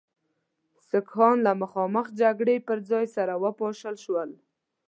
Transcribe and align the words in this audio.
سیکهان 0.87 1.37
له 1.45 1.51
مخامخ 1.61 2.05
جګړې 2.21 2.55
پر 2.67 2.77
ځای 2.89 3.05
سره 3.15 3.33
وپاشل 3.43 3.95
شول. 4.03 4.29